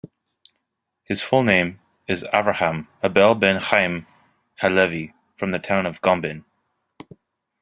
His 1.03 1.21
full 1.21 1.43
name 1.43 1.79
is 2.07 2.23
Avraham 2.33 2.87
Abele 3.03 3.39
ben 3.39 3.61
Chaim 3.61 4.07
HaLevi 4.63 5.13
from 5.37 5.51
the 5.51 5.59
town 5.59 5.85
of 5.85 6.01
Gombin. 6.01 6.43